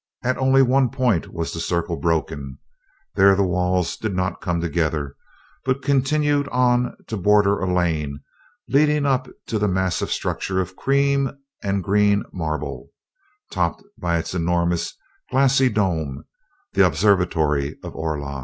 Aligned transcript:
At 0.23 0.39
only 0.39 0.63
one 0.63 0.89
point 0.89 1.31
was 1.31 1.53
the 1.53 1.59
circle 1.59 1.95
broken. 1.95 2.57
There 3.13 3.35
the 3.35 3.43
walls 3.45 3.95
did 3.95 4.15
not 4.15 4.41
come 4.41 4.59
together, 4.59 5.15
but 5.63 5.83
continued 5.83 6.47
on 6.47 6.97
to 7.05 7.15
border 7.15 7.59
a 7.59 7.71
lane 7.71 8.21
leading 8.67 9.05
up 9.05 9.27
to 9.45 9.59
the 9.59 9.67
massive 9.67 10.09
structure 10.11 10.59
of 10.59 10.75
cream 10.75 11.29
and 11.61 11.83
green 11.83 12.23
marble, 12.33 12.89
topped 13.51 13.83
by 13.95 14.17
its 14.17 14.33
enormous, 14.33 14.97
glassy 15.29 15.69
dome 15.69 16.23
the 16.73 16.83
observatory 16.83 17.77
of 17.83 17.93
Orlon. 17.95 18.39